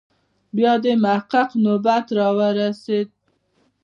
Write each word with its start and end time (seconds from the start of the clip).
بیا 0.55 0.73
د 0.83 0.85
محقق 1.03 1.49
نوبت 1.63 2.05
راورسېد. 2.17 3.09